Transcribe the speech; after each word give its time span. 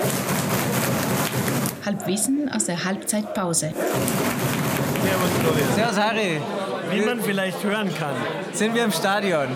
Halbwissen 1.85 2.49
aus 2.53 2.65
der 2.65 2.83
Halbzeitpause. 2.83 3.71
Servus 5.75 5.97
Harry, 5.97 6.41
Wie 6.91 7.01
man 7.01 7.21
vielleicht 7.21 7.63
hören 7.63 7.93
kann, 7.97 8.13
sind 8.53 8.73
wir 8.75 8.83
im 8.83 8.91
Stadion. 8.91 9.47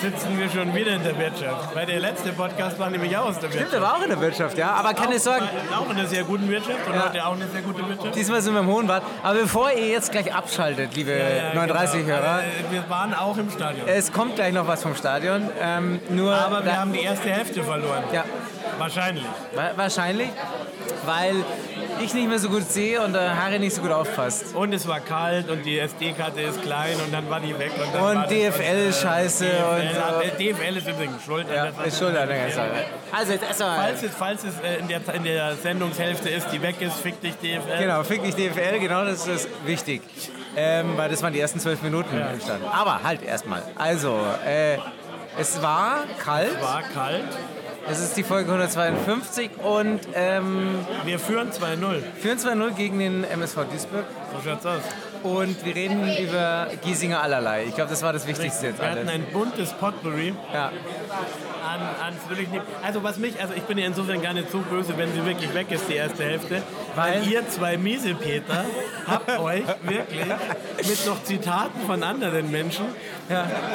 sitzen 0.00 0.38
wir 0.38 0.50
schon 0.50 0.74
wieder 0.74 0.92
in 0.92 1.02
der 1.02 1.18
Wirtschaft. 1.18 1.74
Weil 1.74 1.86
der 1.86 2.00
letzte 2.00 2.32
Podcast 2.32 2.78
war 2.78 2.90
nämlich 2.90 3.16
auch 3.16 3.26
aus 3.26 3.38
der 3.38 3.48
Stimmt 3.48 3.70
Wirtschaft. 3.72 3.82
aber 3.82 3.96
auch 3.96 4.02
in 4.02 4.10
der 4.10 4.20
Wirtschaft, 4.20 4.58
ja. 4.58 4.70
Aber 4.72 4.92
keine 4.92 5.14
Auch- 5.16 5.20
Sorgen, 5.20 5.48
Auch 5.74 5.90
in 5.90 5.96
einer 5.98 6.06
sehr 6.08 6.24
guten 6.24 6.50
Wirtschaft 6.50 6.86
und 6.86 6.94
Ja. 6.94 7.04
heute 7.08 7.26
auch 7.26 7.32
eine 7.32 7.46
sehr 7.48 7.62
gute 7.62 7.88
Wirtschaft. 7.88 8.14
diesmal 8.14 8.42
sind 8.42 8.52
wir 8.54 8.60
im 8.60 8.66
Hohenbad. 8.66 9.02
Aber 9.22 9.38
bevor 9.40 9.70
ihr 9.72 9.88
jetzt 9.88 10.10
gleich 10.12 10.34
abschaltet, 10.34 10.94
liebe 10.94 11.12
Ja, 11.12 11.16
ja, 11.18 11.54
39-Hörer, 11.54 12.20
genau. 12.20 12.38
Äh, 12.38 12.72
Wir 12.72 12.90
waren 12.90 13.14
auch 13.14 13.36
im 13.38 13.50
Stadion. 13.50 13.86
es 13.88 14.12
kommt 14.12 14.34
gleich 14.36 14.52
noch 14.52 14.66
was 14.66 14.82
vom 14.82 14.94
Stadion. 14.94 15.48
Ähm, 15.62 16.00
nur 16.10 16.34
Aber 16.34 16.64
wir 16.64 16.78
haben 16.78 16.92
die 16.92 17.02
erste 17.02 17.30
Hälfte 17.30 17.62
verloren. 17.62 18.04
ja, 18.12 18.24
Wahrscheinlich. 18.78 19.24
wa- 19.54 19.70
wahrscheinlich, 19.76 20.28
weil 21.06 21.34
ich 22.02 22.14
nicht 22.14 22.28
mehr 22.28 22.38
so 22.38 22.48
gut 22.48 22.68
sehe 22.70 23.02
und 23.02 23.12
der 23.12 23.42
Harry 23.42 23.58
nicht 23.58 23.74
so 23.74 23.82
gut 23.82 23.90
aufpasst. 23.90 24.54
Und 24.54 24.72
es 24.72 24.86
war 24.86 25.00
kalt 25.00 25.50
und 25.50 25.64
die 25.64 25.78
SD-Karte 25.78 26.40
ist 26.40 26.62
klein 26.62 26.96
und 27.04 27.12
dann 27.12 27.28
war 27.30 27.40
die 27.40 27.58
weg. 27.58 27.72
Und, 27.76 28.00
Und 28.00 28.30
DFL 28.30 28.88
ist 28.88 29.02
scheiße 29.02 29.44
DFL, 29.44 29.62
und 29.70 30.40
äh, 30.40 30.52
DFL 30.52 30.76
ist 30.76 30.88
übrigens 30.88 31.24
schuld. 31.24 31.46
an 31.48 31.72
Ja, 31.76 31.84
ist 31.84 31.98
schuld 31.98 32.16
an 32.16 32.28
der 32.28 32.38
ganzen 32.38 32.56
Sache. 32.56 32.84
Also 33.12 33.32
jetzt 33.32 33.44
erstmal. 33.44 33.76
Falls 33.76 34.02
es, 34.02 34.10
falls 34.14 34.44
es 34.44 34.54
äh, 34.60 34.78
in, 34.80 34.88
der, 34.88 35.14
in 35.14 35.24
der 35.24 35.54
Sendungshälfte 35.56 36.28
ist, 36.28 36.48
die 36.52 36.62
weg 36.62 36.76
ist, 36.80 36.96
fick 36.96 37.20
dich 37.20 37.34
DFL. 37.36 37.78
Genau, 37.78 38.02
fick 38.02 38.22
dich 38.22 38.34
DFL, 38.34 38.78
genau 38.80 39.04
das 39.04 39.26
ist 39.26 39.48
wichtig. 39.64 40.02
Ähm, 40.56 40.96
weil 40.96 41.10
das 41.10 41.22
waren 41.22 41.32
die 41.32 41.40
ersten 41.40 41.58
zwölf 41.58 41.82
Minuten 41.82 42.16
im 42.16 42.40
Stand. 42.40 42.62
Aber 42.64 43.02
halt 43.02 43.22
erstmal. 43.22 43.62
Also, 43.76 44.20
äh, 44.46 44.78
es 45.38 45.60
war 45.60 46.04
kalt. 46.22 46.62
War 46.62 46.82
kalt. 46.82 47.24
Es 47.90 48.00
ist 48.00 48.16
die 48.16 48.22
Folge 48.22 48.50
152 48.50 49.50
und 49.62 50.00
ähm, 50.14 50.78
Wir 51.04 51.18
führen 51.18 51.50
2-0. 51.50 52.02
führen 52.18 52.38
2-0 52.38 52.70
gegen 52.74 52.98
den 52.98 53.24
MSV 53.24 53.64
Duisburg. 53.70 54.04
So 54.32 54.48
schaut's 54.48 54.64
aus. 54.66 54.80
Und 55.22 55.64
wir 55.64 55.74
reden 55.74 56.02
über 56.18 56.68
Giesinger 56.82 57.22
allerlei. 57.22 57.64
Ich 57.66 57.74
glaube, 57.74 57.90
das 57.90 58.02
war 58.02 58.12
das 58.12 58.26
Wichtigste 58.26 58.68
jetzt 58.68 58.80
Wir 58.80 58.86
hatten 58.90 58.98
alles. 59.00 59.10
ein 59.10 59.24
buntes 59.32 59.72
Potpourri 59.72 60.34
Ja. 60.52 60.70
An, 61.74 61.80
an 61.80 62.14
wirklich 62.28 62.48
nicht. 62.48 62.62
Also 62.82 63.02
was 63.02 63.18
mich, 63.18 63.40
also 63.40 63.54
ich 63.54 63.62
bin 63.64 63.78
ja 63.78 63.86
insofern 63.86 64.22
gar 64.22 64.32
nicht 64.32 64.50
so 64.50 64.58
böse, 64.58 64.96
wenn 64.96 65.12
sie 65.12 65.24
wirklich 65.24 65.52
weg 65.54 65.70
ist, 65.70 65.88
die 65.88 65.94
erste 65.94 66.24
Hälfte. 66.24 66.62
Weil, 66.94 67.20
Weil? 67.20 67.28
ihr 67.28 67.48
zwei 67.48 67.76
Miesepeter 67.76 68.64
habt 69.06 69.38
euch 69.38 69.64
wirklich 69.82 70.26
mit 70.78 71.06
noch 71.06 71.22
Zitaten 71.24 71.80
von 71.86 72.02
anderen 72.02 72.50
Menschen 72.50 72.86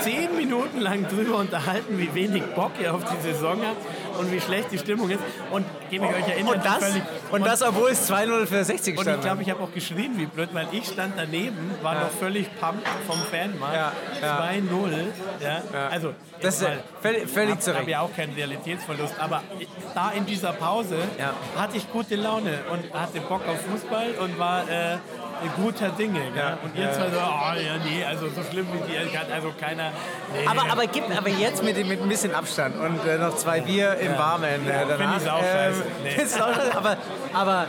zehn 0.02 0.36
Minuten 0.36 0.80
lang 0.80 1.08
drüber 1.08 1.38
unterhalten, 1.38 1.98
wie 1.98 2.14
wenig 2.14 2.44
Bock 2.56 2.72
ihr 2.82 2.94
auf 2.94 3.04
die 3.06 3.22
Saison 3.22 3.60
habt 3.66 4.20
und 4.20 4.32
wie 4.32 4.40
schlecht 4.40 4.72
die 4.72 4.78
Stimmung 4.78 5.10
ist. 5.10 5.22
Und 5.52 5.66
gebe 5.90 6.06
ich 6.06 6.12
euch 6.16 6.28
erinnern, 6.28 6.56
Und 6.56 6.66
das, 6.66 6.78
völlig, 6.78 7.04
und 7.32 7.46
das, 7.46 7.62
obwohl 7.62 7.90
es 7.90 8.10
2-0 8.12 8.46
für 8.46 8.64
60 8.64 8.98
und 8.98 9.04
stand. 9.04 9.18
ich 9.18 9.26
glaube, 9.26 9.42
ich 9.44 9.50
habe 9.50 9.64
auch 9.64 9.74
geschrien 9.74 10.14
wie 10.18 10.26
blöd, 10.26 10.50
weil 10.54 10.68
ich 10.72 10.86
stand 10.88 11.14
daneben, 11.18 11.72
war 11.82 11.96
noch 11.96 12.10
völlig 12.12 12.48
pumped 12.60 12.88
vom 13.08 13.20
Fanmarkt. 13.20 13.76
Ja, 13.76 13.92
ja. 14.22 14.50
2-0. 14.50 14.92
Ja. 15.42 15.88
Also, 15.90 16.14
Das 16.42 16.56
ist 16.56 16.62
ja 16.62 16.70
mal- 16.70 16.78
völlig, 17.02 17.30
völlig 17.30 17.54
ich 17.56 17.60
zu 17.62 17.76
habe 17.76 17.90
ja 17.90 18.02
auch 18.02 18.16
keinen 18.16 18.34
Realitätsverlust, 18.34 19.16
aber 19.20 19.44
da 19.94 20.12
in 20.12 20.26
dieser 20.26 20.54
Pause 20.54 20.98
Ja. 21.18 21.34
hatte 21.58 21.78
ich 21.78 21.92
gute 21.92 22.16
Laune 22.16 22.60
und 22.72 22.94
hatte 22.94 23.20
Bock 23.22 23.42
auf 23.48 23.60
Fußball 23.72 24.12
und 24.22 24.38
war 24.40 24.62
äh, 24.70 24.98
guter 25.62 25.90
Dinge. 25.90 26.20
gell? 26.34 26.58
Und 26.64 26.76
ihr 26.76 26.92
zwei 26.92 27.10
so, 27.10 27.18
oh 27.18 27.54
ja, 27.56 27.78
nee, 27.86 28.04
also 28.04 28.28
so 28.28 28.42
schlimm 28.50 28.68
wie 28.74 28.92
die, 28.92 29.10
kann 29.14 29.32
also 29.34 29.52
keiner. 29.60 29.92
Nee. 30.34 30.48
Aber, 30.48 30.72
aber, 30.72 30.88
gib, 30.88 31.04
aber 31.18 31.30
jetzt 31.30 31.64
mit, 31.64 31.78
dem- 31.78 31.88
mit 31.88 32.02
ein 32.02 32.10
bisschen 32.10 32.34
Abstand 32.36 32.76
und 32.80 33.06
äh, 33.08 33.18
noch 33.18 33.36
zwei 33.38 33.62
Bier 33.62 33.96
im 33.96 34.18
Warmen 34.18 34.68
äh, 34.68 34.86
danach. 34.88 34.98
Find 34.98 35.18
ich's 35.18 35.28
auch 35.30 35.44
scheiße. 35.44 35.84
Nee. 36.04 36.42
auch 36.42 36.76
aber, 36.78 36.98
aber 37.34 37.66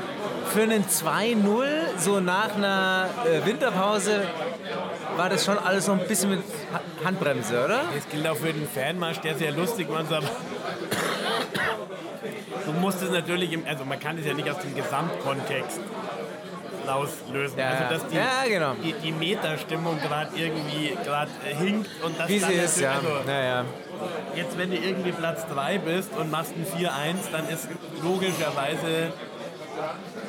für 0.53 0.63
einen 0.63 0.85
2-0, 0.85 1.65
so 1.99 2.19
nach 2.21 2.57
einer 2.57 3.07
äh, 3.25 3.47
Winterpause, 3.47 4.23
war 5.17 5.29
das 5.29 5.45
schon 5.45 5.59
alles 5.59 5.85
so 5.87 5.93
ein 5.93 6.01
bisschen 6.09 6.31
mit 6.31 6.41
Ha- 6.73 6.81
Handbremse, 7.05 7.65
oder? 7.65 7.83
Es 7.97 8.09
gilt 8.09 8.27
auch 8.27 8.37
für 8.37 8.53
den 8.53 8.67
Fanmarsch, 8.69 9.19
der 9.21 9.37
sehr 9.37 9.53
lustig 9.53 9.89
war. 9.91 10.03
Du 12.67 12.73
musst 12.73 13.03
es 13.03 13.11
natürlich, 13.11 13.53
im, 13.53 13.65
also 13.67 13.85
man 13.85 13.99
kann 13.99 14.19
es 14.19 14.27
ja 14.27 14.35
nicht 14.35 14.49
aus 14.49 14.59
dem 14.59 14.75
Gesamtkontext 14.75 15.81
rauslösen. 16.87 17.59
Ja, 17.59 17.69
also 17.69 17.95
dass 17.95 18.07
die, 18.09 18.17
Ja, 18.17 18.45
genau. 18.47 18.75
die, 18.75 18.93
die 18.93 19.13
Metastimmung 19.13 19.99
gerade 20.01 20.31
irgendwie 20.37 20.97
gerade 21.05 21.31
hinkt 21.43 21.91
und 22.03 22.19
das 22.19 22.29
Wie 22.29 22.39
sie 22.39 22.53
ist, 22.53 22.81
ja. 22.81 22.95
also, 22.95 23.09
ja. 23.29 23.65
Jetzt, 24.35 24.57
wenn 24.57 24.71
du 24.71 24.77
irgendwie 24.77 25.13
Platz 25.13 25.47
3 25.53 25.79
bist 25.79 26.11
und 26.17 26.31
machst 26.31 26.53
ein 26.57 26.65
4-1, 26.65 27.31
dann 27.33 27.49
ist 27.49 27.69
logischerweise. 28.03 29.13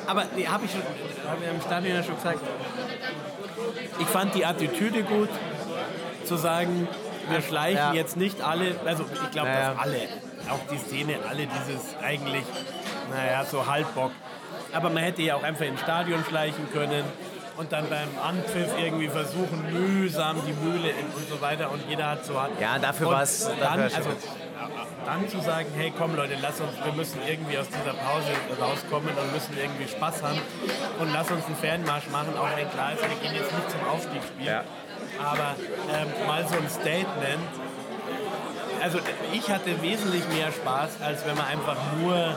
Aber 0.06 0.24
nee, 0.36 0.46
habe 0.46 0.64
ich 0.64 0.72
schon, 0.72 0.82
habe 1.28 1.42
ich 1.42 1.50
im 1.50 1.60
Stadion 1.60 1.96
ja 1.96 2.02
schon 2.02 2.16
gesagt. 2.16 2.40
Ich 3.98 4.06
fand 4.06 4.34
die 4.34 4.44
Attitüde 4.44 5.02
gut, 5.02 5.28
zu 6.24 6.36
sagen, 6.36 6.88
wir 7.28 7.40
schleichen 7.40 7.94
jetzt 7.94 8.16
nicht 8.16 8.42
alle, 8.42 8.74
also 8.84 9.04
ich 9.04 9.30
glaube, 9.30 9.50
dass 9.50 9.78
alle, 9.78 9.98
auch 10.50 10.60
die 10.70 10.78
Szene, 10.78 11.16
alle 11.28 11.46
dieses 11.46 11.96
eigentlich, 12.02 12.44
naja, 13.10 13.44
so 13.44 13.66
Halbbock. 13.66 14.12
Aber 14.72 14.90
man 14.90 15.02
hätte 15.02 15.22
ja 15.22 15.36
auch 15.36 15.42
einfach 15.42 15.64
ins 15.64 15.80
Stadion 15.80 16.24
schleichen 16.24 16.70
können 16.72 17.04
und 17.56 17.72
dann 17.72 17.88
beim 17.88 18.08
Anpfiff 18.22 18.70
irgendwie 18.78 19.08
versuchen, 19.08 19.62
mühsam 19.72 20.36
die 20.46 20.52
Mühle 20.52 20.90
und 21.14 21.28
so 21.28 21.40
weiter 21.40 21.70
und 21.70 21.82
jeder 21.88 22.10
hat 22.10 22.24
so 22.24 22.34
Ja, 22.60 22.78
dafür 22.78 23.08
war 23.08 23.22
es. 23.22 23.48
dann, 23.60 23.80
also, 23.80 24.10
dann 25.04 25.28
zu 25.28 25.40
sagen, 25.40 25.66
hey 25.76 25.92
komm 25.96 26.16
Leute, 26.16 26.34
lass 26.40 26.60
uns, 26.60 26.72
wir 26.84 26.92
müssen 26.92 27.18
irgendwie 27.28 27.58
aus 27.58 27.68
dieser 27.68 27.94
Pause 27.94 28.32
rauskommen 28.60 29.10
und 29.10 29.32
müssen 29.32 29.56
irgendwie 29.58 29.88
Spaß 29.88 30.22
haben 30.22 30.40
und 30.98 31.12
lass 31.12 31.30
uns 31.30 31.44
einen 31.46 31.56
Fanmarsch 31.56 32.08
machen, 32.10 32.36
auch 32.38 32.48
wenn 32.56 32.70
klar 32.70 32.92
ist, 32.92 33.02
wir 33.02 33.08
gehen 33.20 33.34
jetzt 33.34 33.52
nicht 33.52 33.70
zum 33.70 33.84
Aufstiegsspiel. 33.88 34.46
Ja. 34.46 34.64
Aber 35.22 35.54
ähm, 35.92 36.26
mal 36.26 36.46
so 36.48 36.56
ein 36.56 36.68
Statement. 36.68 37.42
Also 38.82 38.98
ich 39.32 39.48
hatte 39.48 39.80
wesentlich 39.82 40.26
mehr 40.28 40.50
Spaß, 40.50 41.02
als 41.04 41.24
wenn 41.26 41.36
man 41.36 41.46
einfach 41.46 41.76
nur 42.00 42.34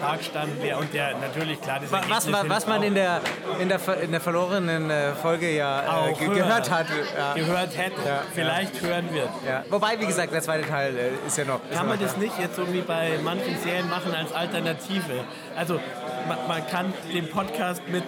da 0.00 0.16
gestanden 0.16 0.62
wäre 0.62 0.78
und 0.78 0.92
der 0.94 1.16
natürlich 1.18 1.60
klar 1.60 1.80
das 1.80 1.90
was, 1.92 2.30
was, 2.32 2.48
was 2.48 2.66
man 2.66 2.82
in 2.82 2.94
der, 2.94 3.20
in 3.60 3.68
der, 3.68 3.80
in 4.02 4.10
der 4.10 4.20
verlorenen 4.20 4.90
äh, 4.90 5.14
Folge 5.14 5.50
ja 5.54 6.08
äh, 6.08 6.12
gehört 6.14 6.70
hat. 6.70 6.86
Ja. 7.16 7.30
auch 7.30 7.34
gehört 7.34 7.76
hätte, 7.76 7.96
Ja, 8.06 8.22
vielleicht 8.34 8.80
hören 8.82 9.12
wird. 9.12 9.28
Ja. 9.46 9.64
Wobei, 9.70 9.98
wie 10.00 10.06
gesagt, 10.06 10.32
der 10.32 10.42
zweite 10.42 10.68
Teil 10.68 10.96
äh, 10.96 11.26
ist 11.26 11.36
ja 11.38 11.44
noch. 11.44 11.60
Ist 11.68 11.76
Kann 11.76 11.86
noch 11.86 11.94
man 11.96 12.00
das 12.04 12.16
nicht 12.16 12.38
jetzt 12.38 12.56
so 12.56 12.72
wie 12.72 12.80
bei 12.80 13.18
manchen 13.22 13.58
Serien 13.62 13.88
machen 13.88 14.14
als 14.14 14.32
Alternative? 14.32 15.24
Also 15.56 15.80
man, 16.28 16.38
man 16.48 16.66
kann 16.68 16.92
den 17.12 17.28
Podcast 17.28 17.82
mit 17.88 18.04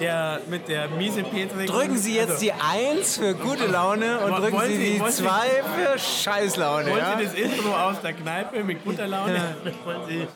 der, 0.00 0.40
mit 0.48 0.68
der 0.68 0.88
miese 0.88 1.22
Petri... 1.22 1.66
Drücken 1.66 1.96
Sie 1.98 2.16
jetzt 2.16 2.30
also, 2.30 2.40
die 2.42 2.52
1 2.52 3.16
für 3.18 3.34
gute 3.34 3.66
Laune 3.66 4.20
und 4.20 4.36
drücken 4.38 4.60
Sie 4.66 4.76
Sie- 4.76 4.92
die 4.94 5.00
wollen 5.00 5.12
Sie- 5.12 5.22
2 5.24 5.30
für 5.76 5.98
Scheißlaune. 5.98 6.90
Wollen 6.90 6.98
Ja? 6.98 7.18
Sie 7.18 7.24
das 7.24 7.34
Intro 7.34 7.74
aus 7.74 8.00
der 8.00 8.12
Kneipe 8.12 8.62
mit 8.64 8.84
guter 8.84 9.06
Laune? 9.06 9.56
Wollen 9.84 10.00
Sie 10.08 10.26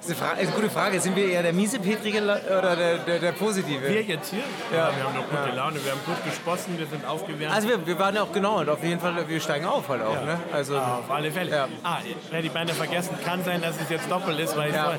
Das 0.00 0.08
ist 0.08 0.22
eine, 0.22 0.50
gute 0.52 0.70
Frage. 0.70 0.98
Sind 0.98 1.14
wir 1.14 1.28
eher 1.28 1.42
der 1.42 1.52
miese 1.52 1.78
Petrige 1.78 2.22
oder 2.22 2.74
der, 2.74 2.98
der, 2.98 3.18
der 3.18 3.32
positive? 3.32 3.86
wir 3.86 4.02
jetzt 4.02 4.30
hier? 4.30 4.42
Ja, 4.74 4.90
wir 4.96 5.04
haben 5.04 5.14
doch 5.14 5.28
gute 5.28 5.54
Laune, 5.54 5.76
wir 5.84 5.92
haben 5.92 6.00
gut 6.06 6.24
gesprossen, 6.24 6.78
wir 6.78 6.86
sind 6.86 7.04
aufgewärmt. 7.06 7.54
also 7.54 7.68
wir, 7.68 7.86
wir 7.86 7.98
waren 7.98 8.14
ja 8.14 8.22
auch 8.22 8.32
genau 8.32 8.60
und 8.60 8.68
auf 8.70 8.82
jeden 8.82 8.98
Fall, 8.98 9.28
wir 9.28 9.40
steigen 9.40 9.66
auf 9.66 9.88
halt 9.90 10.02
auch. 10.02 10.24
Ne? 10.24 10.38
Also, 10.52 10.76
Ah, 10.78 11.00
auf 11.00 11.10
alle 11.10 11.30
Fälle. 11.30 11.50
Ja. 11.50 11.68
Ah, 11.82 11.98
hätte 12.30 12.46
ich 12.46 12.52
beinahe 12.52 12.74
vergessen. 12.74 13.10
Kann 13.24 13.44
sein, 13.44 13.60
dass 13.60 13.78
es 13.78 13.90
jetzt 13.90 14.10
doppelt 14.10 14.40
ist, 14.40 14.56
weil 14.56 14.70
ich 14.70 14.74
Ja. 14.74 14.94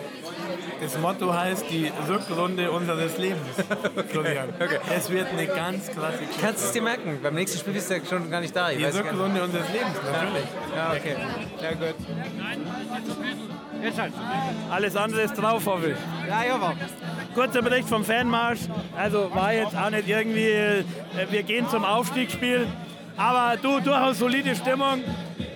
das 0.79 0.97
Motto 0.99 1.33
heißt 1.33 1.65
die 1.71 1.91
Rückrunde 2.07 2.69
unseres 2.71 3.17
Lebens. 3.17 3.41
Florian. 4.09 4.49
Okay. 4.59 4.77
Es 4.95 5.09
wird 5.09 5.29
eine 5.29 5.47
ganz 5.47 5.87
klasse 5.89 6.19
Geschichte. 6.19 6.41
Kannst 6.41 6.61
du 6.61 6.67
es 6.67 6.71
dir 6.73 6.81
merken? 6.83 7.19
Beim 7.23 7.33
nächsten 7.33 7.57
Spiel 7.57 7.73
bist 7.73 7.89
du 7.89 7.95
ja 7.95 8.01
schon 8.07 8.29
gar 8.29 8.39
nicht 8.41 8.55
da. 8.55 8.69
Ich 8.69 8.77
Die. 8.77 8.83
Rückrunde 8.85 9.41
unseres 9.43 9.67
Lebens, 9.73 9.95
natürlich. 10.05 10.45
Ja, 10.75 10.91
okay. 10.91 11.15
Ja, 11.59 11.71
gut. 11.71 11.95
Alles 14.69 14.95
andere 14.95 15.21
ist 15.21 15.33
drauf, 15.33 15.65
hoffe 15.65 15.91
ich. 15.91 16.29
Ja, 16.29 16.43
ja, 16.43 16.73
Kurzer 17.33 17.61
Bericht 17.61 17.87
vom 17.87 18.03
Fanmarsch. 18.03 18.59
Also 18.95 19.33
war 19.33 19.53
jetzt 19.53 19.75
auch 19.75 19.89
nicht 19.89 20.07
irgendwie, 20.07 20.49
äh, 20.49 20.83
wir 21.29 21.43
gehen 21.43 21.67
zum 21.69 21.85
Aufstiegsspiel. 21.85 22.67
Aber 23.17 23.57
du, 23.57 23.79
durchaus 23.79 24.19
solide 24.19 24.55
Stimmung. 24.55 25.03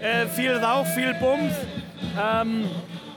Äh, 0.01 0.27
viel 0.27 0.55
Rauch, 0.57 0.85
viel 0.87 1.13
Bums. 1.15 1.53
Ähm, 2.21 2.65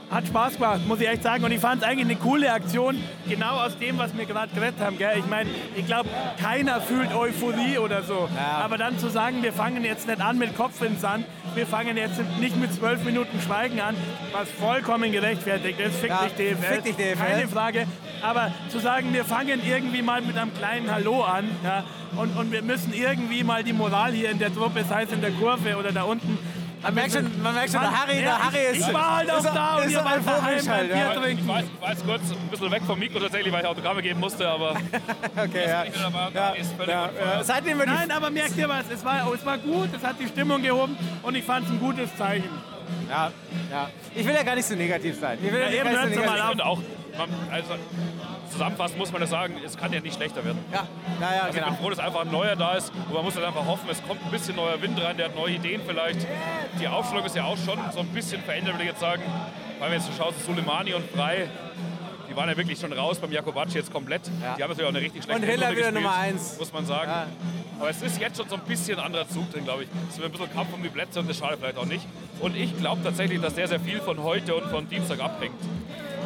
hat 0.09 0.27
Spaß 0.27 0.53
gemacht, 0.55 0.81
muss 0.87 0.99
ich 0.99 1.07
echt 1.07 1.23
sagen. 1.23 1.43
Und 1.43 1.51
ich 1.51 1.59
fand 1.59 1.81
es 1.81 1.87
eigentlich 1.87 2.05
eine 2.05 2.15
coole 2.15 2.51
Aktion, 2.51 2.97
genau 3.27 3.57
aus 3.57 3.77
dem, 3.77 3.97
was 3.97 4.15
wir 4.17 4.25
gerade 4.25 4.53
geredet 4.53 4.79
haben. 4.79 4.97
Gell? 4.97 5.17
Ich 5.19 5.25
meine, 5.27 5.49
ich 5.75 5.85
glaube, 5.85 6.09
keiner 6.41 6.81
fühlt 6.81 7.13
Euphorie 7.13 7.77
oder 7.77 8.03
so. 8.03 8.27
Ja. 8.35 8.63
Aber 8.63 8.77
dann 8.77 8.97
zu 8.97 9.09
sagen, 9.09 9.43
wir 9.43 9.53
fangen 9.53 9.83
jetzt 9.83 10.07
nicht 10.07 10.21
an 10.21 10.37
mit 10.37 10.55
Kopf 10.57 10.81
in 10.81 10.93
den 10.93 10.99
Sand, 10.99 11.25
wir 11.55 11.67
fangen 11.67 11.97
jetzt 11.97 12.19
nicht 12.39 12.57
mit 12.59 12.73
zwölf 12.73 13.03
Minuten 13.03 13.39
Schweigen 13.41 13.79
an, 13.79 13.95
was 14.31 14.49
vollkommen 14.49 15.11
gerechtfertigt 15.11 15.79
ist. 15.79 15.97
Fick 15.99 16.09
Ja, 16.09 16.23
dich 16.23 16.33
DFL. 16.55 16.73
fick 16.73 16.83
dich, 16.83 16.95
DFL. 16.95 17.17
Keine 17.17 17.47
Frage. 17.47 17.87
Aber 18.21 18.51
zu 18.69 18.79
sagen, 18.79 19.13
wir 19.13 19.25
fangen 19.25 19.61
irgendwie 19.65 20.01
mal 20.01 20.21
mit 20.21 20.37
einem 20.37 20.53
kleinen 20.53 20.91
Hallo 20.91 21.23
an 21.23 21.45
ja, 21.63 21.83
und, 22.17 22.35
und 22.37 22.51
wir 22.51 22.61
müssen 22.63 22.93
irgendwie 22.93 23.43
mal 23.43 23.63
die 23.63 23.73
Moral 23.73 24.11
hier 24.11 24.29
in 24.31 24.39
der 24.39 24.53
Truppe, 24.53 24.83
sei 24.87 25.03
es 25.03 25.11
in 25.11 25.21
der 25.21 25.31
Kurve 25.31 25.77
oder 25.77 25.91
da 25.91 26.03
unten, 26.03 26.37
Man 26.81 26.93
merkt 26.93 27.11
schon, 27.11 27.41
man 27.43 27.53
merkt 27.53 27.71
schon 27.71 27.81
der 27.81 27.99
Harry, 27.99 28.17
der 28.19 28.39
Harry 28.39 28.65
ist. 28.71 28.87
ich 28.87 28.93
war 28.93 29.17
halt 29.17 29.31
auch 29.31 29.37
ist, 29.37 29.45
da 29.45 29.75
und 29.75 29.83
ist 29.83 29.91
ihr 29.91 29.97
wart 29.97 30.25
daheim 30.25 30.67
halt, 30.67 30.87
Bier 30.87 30.97
ja. 30.97 31.13
trinken. 31.13 31.41
Ich 31.41 31.47
war, 31.47 31.59
ich 31.61 31.81
war 31.81 31.89
jetzt 31.89 32.05
kurz 32.05 32.21
ein 32.31 32.47
bisschen 32.49 32.71
weg 32.71 32.81
vom 32.87 32.99
Mikro 32.99 33.19
tatsächlich, 33.19 33.53
weil 33.53 33.61
ich 33.61 33.67
Autogramme 33.67 34.01
geben 34.01 34.19
musste, 34.19 34.47
aber 34.47 34.71
Okay, 35.35 35.67
ja. 35.67 35.83
Ja, 36.33 36.53
ja, 36.87 37.09
ja. 37.19 37.43
Seitdem 37.43 37.79
wir 37.79 37.85
Nein, 37.85 38.11
aber 38.11 38.29
merkt 38.29 38.55
ihr 38.55 38.69
was? 38.69 38.85
Es 38.89 39.03
war, 39.03 39.31
es 39.33 39.45
war 39.45 39.57
gut, 39.57 39.89
es 39.95 40.03
hat 40.03 40.15
die 40.19 40.27
Stimmung 40.27 40.61
gehoben 40.61 40.97
und 41.21 41.35
ich 41.35 41.43
fand 41.43 41.65
es 41.65 41.71
ein 41.71 41.79
gutes 41.79 42.15
Zeichen. 42.15 42.49
Ja, 43.09 43.31
ja. 43.69 43.89
Ich 44.15 44.25
will 44.25 44.33
ja 44.33 44.43
gar 44.43 44.55
nicht 44.55 44.67
so 44.67 44.75
negativ 44.75 45.19
sein. 45.19 45.37
Ich 45.43 45.51
will 45.51 45.59
ja, 45.59 45.69
Ja, 45.69 45.81
eben, 45.81 45.89
nicht 45.89 46.01
so 46.01 46.09
negativ 46.09 46.33
Ich 46.35 46.49
finde 46.49 46.65
auch, 46.65 46.81
man, 47.17 47.29
also 47.51 47.73
zusammenfassend 48.49 48.99
muss 48.99 49.11
man 49.11 49.21
das 49.21 49.29
sagen, 49.29 49.55
es 49.65 49.77
kann 49.77 49.91
ja 49.93 49.99
nicht 49.99 50.15
schlechter 50.15 50.43
werden. 50.43 50.59
Ja, 50.71 50.87
naja, 51.19 51.43
Also 51.43 51.49
ich 51.49 51.55
genau. 51.55 51.67
bin 51.67 51.77
froh, 51.77 51.89
dass 51.89 51.99
einfach 51.99 52.21
ein 52.21 52.31
neuer 52.31 52.55
da 52.55 52.73
ist 52.73 52.89
und 52.89 53.13
man 53.13 53.23
muss 53.23 53.35
halt 53.35 53.45
einfach 53.45 53.65
hoffen, 53.65 53.89
es 53.89 54.01
kommt 54.05 54.23
ein 54.23 54.31
bisschen 54.31 54.55
neuer 54.55 54.81
Wind 54.81 55.01
rein, 55.03 55.17
der 55.17 55.27
hat 55.27 55.35
neue 55.35 55.53
Ideen 55.53 55.81
vielleicht. 55.85 56.25
Die 56.79 56.87
Aufstellung 56.87 57.25
ist 57.25 57.35
ja 57.35 57.45
auch 57.45 57.57
schon 57.57 57.79
so 57.91 57.99
ein 57.99 58.07
bisschen 58.07 58.41
verändert, 58.41 58.73
würde 58.73 58.83
ich 58.83 58.89
jetzt 58.89 59.01
sagen. 59.01 59.21
Weil 59.79 59.91
wenn 59.91 59.99
du 59.99 60.05
jetzt 60.05 60.17
schaust, 60.17 60.45
Soleimani 60.45 60.93
und 60.93 61.09
Frei, 61.11 61.47
die 62.29 62.35
waren 62.35 62.49
ja 62.49 62.57
wirklich 62.57 62.79
schon 62.79 62.93
raus 62.93 63.17
beim 63.19 63.31
Jakobacci 63.31 63.77
jetzt 63.77 63.91
komplett. 63.91 64.21
Ja. 64.27 64.55
Die 64.55 64.63
haben 64.63 64.69
natürlich 64.69 64.85
auch 64.85 64.89
eine 64.95 65.01
richtig 65.01 65.23
schlechte 65.23 65.41
Und 65.41 65.47
Hiller 65.47 65.75
wieder 65.75 65.91
Nummer 65.91 66.15
eins. 66.15 66.59
Muss 66.59 66.71
man 66.71 66.85
sagen. 66.85 67.09
Ja. 67.09 67.27
Aber 67.79 67.89
es 67.89 68.01
ist 68.01 68.19
jetzt 68.19 68.37
schon 68.37 68.49
so 68.49 68.55
ein 68.55 68.61
bisschen 68.61 68.99
anderer 68.99 69.27
Zug 69.27 69.51
drin, 69.51 69.63
glaube 69.63 69.83
ich. 69.83 69.89
Es 70.09 70.17
wird 70.17 70.27
ein 70.27 70.31
bisschen 70.33 70.53
Kampf 70.53 70.73
um 70.73 70.83
die 70.83 70.89
Plätze 70.89 71.21
und 71.21 71.29
das 71.29 71.37
schadet 71.37 71.59
vielleicht 71.59 71.77
auch 71.77 71.85
nicht. 71.85 72.05
Und 72.41 72.55
ich 72.55 72.77
glaube 72.77 73.01
tatsächlich, 73.03 73.39
dass 73.41 73.55
sehr, 73.55 73.67
sehr 73.67 73.79
viel 73.79 74.01
von 74.01 74.21
heute 74.21 74.53
und 74.55 74.69
von 74.69 74.87
Dienstag 74.89 75.21
abhängt. 75.21 75.55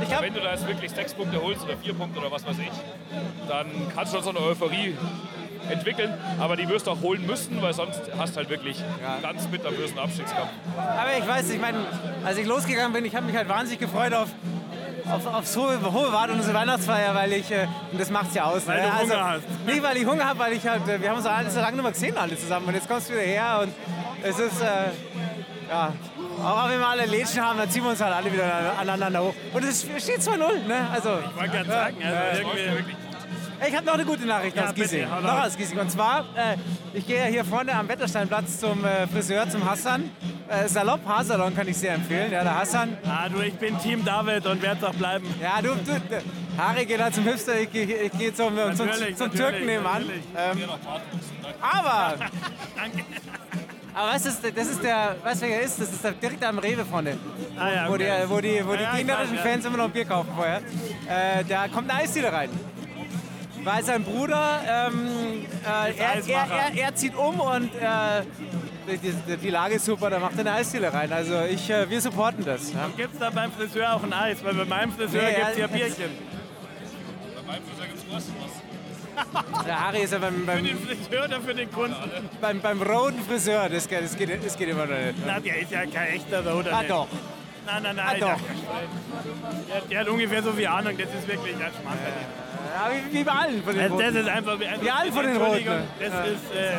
Ich 0.01 0.09
glaub, 0.09 0.21
Wenn 0.21 0.33
du 0.33 0.39
da 0.41 0.51
jetzt 0.51 0.67
wirklich 0.67 0.91
sechs 0.91 1.13
Punkte 1.13 1.41
holst 1.41 1.63
oder 1.63 1.77
vier 1.77 1.93
Punkte 1.93 2.19
oder 2.19 2.31
was 2.31 2.45
weiß 2.45 2.57
ich, 2.59 2.71
dann 3.47 3.67
kannst 3.95 4.13
du 4.13 4.17
schon 4.17 4.23
so 4.25 4.29
eine 4.31 4.39
Euphorie 4.39 4.95
entwickeln. 5.69 6.13
Aber 6.39 6.55
die 6.55 6.67
wirst 6.67 6.87
du 6.87 6.91
auch 6.91 7.01
holen 7.01 7.25
müssen, 7.25 7.61
weil 7.61 7.73
sonst 7.73 8.01
hast 8.17 8.33
du 8.33 8.37
halt 8.37 8.49
wirklich 8.49 8.79
Ja. 8.79 9.19
ganz 9.21 9.45
bitterbösen 9.47 9.97
Abstiegskampf. 9.97 10.49
aber 10.77 11.17
ich 11.17 11.27
weiß, 11.27 11.49
ich 11.51 11.61
meine, 11.61 11.77
als 12.25 12.37
ich 12.37 12.45
losgegangen 12.45 12.91
bin, 12.93 13.05
ich 13.05 13.15
habe 13.15 13.25
mich 13.25 13.35
halt 13.35 13.47
wahnsinnig 13.47 13.79
gefreut 13.79 14.13
auf, 14.13 14.29
auf, 15.09 15.33
auf 15.33 15.47
so 15.47 15.61
hohe 15.69 16.11
Wart 16.11 16.31
und 16.31 16.37
unsere 16.37 16.55
Weihnachtsfeier, 16.55 17.13
weil 17.15 17.33
ich, 17.33 17.51
äh, 17.51 17.67
und 17.91 17.99
das 17.99 18.09
macht's 18.09 18.35
ja 18.35 18.45
aus. 18.45 18.67
Weil 18.67 18.81
ne? 18.81 18.87
du 18.91 19.03
Hunger 19.03 19.29
hast. 19.31 19.43
Nicht, 19.65 19.83
weil 19.83 19.97
ich 19.97 20.05
Hunger 20.05 20.25
habe, 20.25 20.39
weil 20.39 20.53
ich 20.53 20.67
halt, 20.67 20.87
äh, 20.87 21.01
wir 21.01 21.09
haben 21.09 21.17
uns 21.17 21.25
alles 21.25 21.53
so 21.53 21.59
lange 21.59 21.73
nicht 21.73 21.83
mehr 21.83 21.91
gesehen 21.91 22.17
alle 22.17 22.37
zusammen 22.37 22.67
und 22.67 22.73
jetzt 22.73 22.87
kommst 22.89 23.09
du 23.09 23.13
wieder 23.13 23.23
her 23.23 23.59
und 23.63 23.73
es 24.23 24.39
ist, 24.39 24.61
äh, 24.61 24.65
ja, 25.69 25.93
auch 26.43 26.69
wenn 26.69 26.79
wir 26.79 26.87
alle 26.87 27.05
Lädchen 27.05 27.43
haben, 27.43 27.57
dann 27.57 27.69
ziehen 27.69 27.83
wir 27.83 27.91
uns 27.91 28.01
halt 28.01 28.13
alle 28.13 28.31
wieder 28.31 28.77
aneinander 28.79 29.21
hoch. 29.23 29.33
Und 29.53 29.63
es 29.63 29.81
steht 29.81 30.19
2-0, 30.19 30.37
ne? 30.67 30.87
Also, 30.91 31.19
Ich 31.29 31.35
wollte 31.39 31.49
gerade 31.57 31.69
sagen, 31.69 31.97
also 32.03 32.41
irgendwie. 32.41 32.95
ich 33.67 33.75
habe 33.75 33.85
noch 33.85 33.93
eine 33.93 34.05
gute 34.05 34.25
Nachricht 34.25 34.55
Ja, 34.55 34.63
aus 34.65 34.73
bitte, 34.73 34.89
Giesing. 34.89 35.11
hau 35.11 35.21
Noch 35.21 35.43
aus 35.45 35.57
Giesing. 35.57 35.79
Und 35.79 35.91
zwar, 35.91 36.19
äh, 36.35 36.57
ich 36.93 37.07
gehe 37.07 37.17
ja 37.19 37.25
hier 37.25 37.45
vorne 37.45 37.73
am 37.73 37.87
Wettersteinplatz 37.87 38.59
zum 38.59 38.83
äh, 38.85 39.07
Friseur, 39.07 39.49
zum 39.49 39.69
Hassan. 39.69 40.09
Äh, 40.49 40.67
Salopp 40.67 40.99
Haarsalon 41.07 41.55
kann 41.55 41.67
ich 41.67 41.77
sehr 41.77 41.93
empfehlen. 41.93 42.31
Ja, 42.31 42.43
der 42.43 42.59
Hassan. 42.59 42.97
Ah, 43.07 43.29
du, 43.29 43.39
ich 43.41 43.53
bin 43.55 43.77
Team 43.79 44.03
David 44.03 44.45
und 44.45 44.61
werde 44.61 44.77
es 44.81 44.83
auch 44.87 44.93
bleiben. 44.95 45.25
Ja, 45.41 45.61
du, 45.61 45.69
du, 45.69 45.99
Harry 46.57 46.85
geht 46.85 47.01
halt 47.01 47.15
zum 47.15 47.23
Hipster, 47.23 47.59
ich, 47.59 47.71
gehe- 47.71 47.85
ich 48.03 48.11
gehe 48.11 48.33
zum, 48.33 48.55
zum, 48.55 48.75
zum 48.75 48.85
natürlich, 48.87 49.15
Türken 49.17 49.65
nebenan. 49.65 50.03
Ähm, 50.37 50.59
aber, 51.61 52.15
Danke. 52.75 53.03
Aber 53.93 54.11
weißt 54.13 54.25
du, 54.25 54.51
das 54.51 54.67
ist 54.67 54.83
der, 54.83 55.15
du, 55.15 55.41
wer 55.41 55.49
er 55.49 55.61
ist? 55.61 55.79
Das 55.79 55.91
ist 55.91 56.03
der, 56.03 56.11
direkt 56.13 56.43
am 56.43 56.59
Rewe 56.59 56.85
vorne. 56.85 57.17
Ah, 57.57 57.69
ja, 57.71 57.89
Wo 57.89 57.97
die, 57.97 58.05
okay. 58.05 58.23
wo 58.27 58.41
die, 58.41 58.65
wo 58.65 58.71
die 58.73 58.77
Ja, 58.77 58.83
ja, 58.83 58.91
ich 58.91 58.97
gegnerischen 58.99 59.37
weiß, 59.37 59.45
ja. 59.45 59.51
Fans 59.51 59.65
immer 59.65 59.77
noch 59.77 59.85
ein 59.85 59.91
Bier 59.91 60.05
kaufen 60.05 60.29
vorher. 60.35 60.57
Äh, 60.57 61.43
da 61.47 61.67
kommt 61.67 61.89
eine 61.89 61.99
Eisdiele 62.01 62.31
rein. 62.31 62.49
Weil 63.63 63.83
sein 63.83 64.03
Bruder, 64.03 64.61
ähm, 64.67 65.45
äh, 65.63 65.97
er, 65.97 66.27
er, 66.27 66.47
er, 66.51 66.83
er 66.83 66.95
zieht 66.95 67.15
um 67.15 67.39
und 67.39 67.73
äh, 67.75 68.23
die, 68.87 68.97
die, 68.97 69.37
die 69.37 69.49
Lage 69.49 69.75
ist 69.75 69.85
super, 69.85 70.09
da 70.09 70.19
macht 70.19 70.33
er 70.33 70.41
eine 70.41 70.51
Eisdiele 70.53 70.93
rein. 70.93 71.13
Also 71.13 71.43
ich, 71.49 71.69
äh, 71.69 71.89
wir 71.89 72.01
supporten 72.01 72.43
das. 72.43 72.73
Ja. 72.73 72.89
Gibt 72.97 73.13
es 73.13 73.19
da 73.19 73.29
beim 73.29 73.51
Friseur 73.53 73.93
auch 73.93 74.03
ein 74.03 74.11
Eis? 74.11 74.43
Weil 74.43 74.55
bei 74.55 74.65
meinem 74.65 74.91
Friseur 74.91 75.21
Nee, 75.21 75.35
gibt 75.35 75.47
es 75.51 75.57
ja, 75.57 75.61
ja 75.61 75.67
Bierchen. 75.67 76.11
Bei 77.35 77.51
meinem 77.53 77.63
Friseur 77.63 77.85
gibt 77.87 77.99
es 77.99 78.13
was. 78.13 78.25
Der 79.65 79.79
Harry 79.87 79.99
ist 80.03 80.13
ja 80.13 80.19
beim, 80.19 80.35
Für 80.39 80.45
beim, 80.45 80.63
den 80.65 80.77
Friseur 80.77 81.25
oder 81.25 81.41
für 81.41 81.53
den 81.53 81.71
Kunden? 81.71 81.95
beim, 82.41 82.59
beim 82.59 82.81
roten 82.81 83.21
Friseur, 83.23 83.69
das, 83.69 83.87
geht- 83.87 84.03
das, 84.03 84.15
geht, 84.17 84.45
das 84.45 84.57
geht 84.57 84.69
immer 84.69 84.85
noch 84.85 84.95
nicht. 84.97 85.15
Na, 85.25 85.39
der 85.39 85.59
ist 85.59 85.71
ja 85.71 85.81
kein 85.85 86.07
echter 86.15 86.45
Roder. 86.51 86.73
Ah 86.73 86.79
nicht. 86.79 86.91
doch. 86.91 87.07
Nein, 87.65 87.83
nein, 87.83 87.95
nein. 87.95 88.05
Ah, 88.07 88.13
doch. 88.19 88.39
Der, 89.69 89.81
der 89.89 89.99
hat 90.01 90.07
ungefähr 90.09 90.43
so 90.43 90.51
viel 90.51 90.67
Ahnung, 90.67 90.97
das 90.97 91.07
ist 91.07 91.27
wirklich 91.27 91.55
ein 91.55 91.71
Schmarrn. 91.79 91.97
Ja, 92.75 92.91
wie, 92.91 93.13
wie 93.19 93.23
bei 93.23 93.31
allen 93.31 93.63
von 93.63 93.75
den 93.75 93.91
Roten. 93.91 94.03
das 94.13 94.15
ist 94.23 94.29
einfach 94.29 94.59
wie 94.59 94.83
Wie 94.83 94.91
alle 94.91 95.11
von 95.11 95.23
den 95.25 95.37
Roten. 95.37 95.65
Das 95.99 96.27
ist. 96.27 96.55
Äh, 96.55 96.77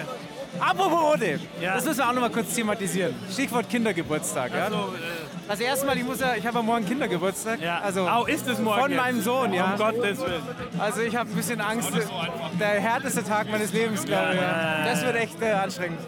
Apropos 0.61 1.01
Rote, 1.13 1.41
Ja. 1.61 1.75
das 1.75 1.85
müssen 1.85 1.99
wir 1.99 2.09
auch 2.09 2.13
noch 2.13 2.21
mal 2.23 2.31
kurz 2.31 2.55
thematisieren. 2.55 3.15
Stichwort 3.33 3.69
Kindergeburtstag. 3.69 4.53
Ja? 4.55 4.71
so, 4.71 4.77
äh, 4.77 5.51
Also 5.51 5.63
erstmal, 5.65 5.97
ich 5.99 6.05
muss 6.05 6.21
ja, 6.21 6.35
ich 6.37 6.47
habe 6.47 6.59
ja 6.59 6.63
morgen 6.63 6.87
Kindergeburtstag. 6.87 7.61
ja. 7.61 7.81
Also 7.81 8.09
Au, 8.09 8.25
ist 8.25 8.47
es 8.49 8.59
morgen? 8.59 8.81
von 8.81 8.91
jetzt? 8.91 9.01
meinem 9.01 9.21
Sohn, 9.21 9.53
ja. 9.53 9.73
Um 9.73 9.79
Gottes 9.79 10.21
Willen. 10.21 10.43
Also 10.79 11.01
ich 11.03 11.15
habe 11.17 11.31
ein 11.31 11.37
bisschen 11.37 11.61
Angst. 11.61 11.91
Der 12.61 12.81
härteste 12.81 13.25
Tag 13.25 13.51
meines 13.51 13.73
Lebens, 13.73 14.05
glaube 14.05 14.35
ich. 14.35 14.41
Ja. 14.41 14.85
Das 14.85 15.05
wird 15.05 15.17
echt 15.17 15.43
äh, 15.43 15.53
anstrengend. 15.53 15.99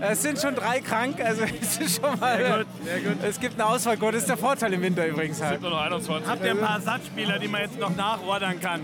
Es 0.00 0.22
sind 0.22 0.38
schon 0.40 0.54
drei 0.54 0.80
krank, 0.80 1.20
also 1.24 1.42
es 1.60 1.78
ist 1.78 2.00
schon 2.00 2.18
mal. 2.20 2.38
Sehr 2.38 2.56
gut, 2.58 2.66
sehr 2.84 3.00
gut. 3.00 3.24
Es 3.24 3.40
gibt 3.40 3.60
einen 3.60 3.68
Ausfallcode, 3.70 4.14
das 4.14 4.22
ist 4.22 4.28
der 4.30 4.36
Vorteil 4.36 4.72
im 4.74 4.82
Winter 4.82 5.06
übrigens 5.06 5.42
halt. 5.42 5.60
Nur 5.60 5.70
noch 5.70 5.80
21. 5.80 6.28
Habt 6.28 6.44
ihr 6.44 6.50
ein 6.52 6.58
paar 6.58 6.76
Ersatzspieler, 6.76 7.38
die 7.38 7.48
man 7.48 7.62
jetzt 7.62 7.78
noch 7.80 7.94
nachordern 7.96 8.60
kann? 8.60 8.82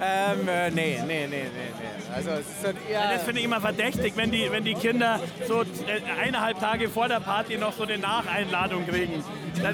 Ähm, 0.00 0.48
äh, 0.48 0.70
nee, 0.70 0.98
nee, 1.06 1.26
nee, 1.26 1.26
nee, 1.28 1.42
nee. 1.44 1.97
Also 2.14 2.30
es 2.30 2.40
ist 2.40 2.64
halt 2.64 2.76
eher. 2.88 3.12
Das 3.12 3.22
finde 3.22 3.40
ich 3.40 3.44
immer 3.44 3.60
verdächtig, 3.60 4.14
wenn 4.16 4.30
die, 4.30 4.50
wenn 4.50 4.64
die 4.64 4.74
Kinder 4.74 5.20
so 5.46 5.62
äh, 5.62 5.66
eineinhalb 6.20 6.58
Tage 6.58 6.88
vor 6.88 7.08
der 7.08 7.20
Party 7.20 7.56
noch 7.58 7.72
so 7.72 7.82
eine 7.84 7.98
Nacheinladung 7.98 8.86
kriegen. 8.86 9.22